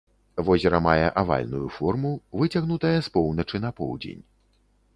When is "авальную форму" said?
1.21-2.13